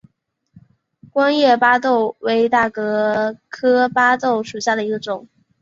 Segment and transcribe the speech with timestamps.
[1.11, 5.27] 光叶巴豆为大戟科巴豆属下的一个种。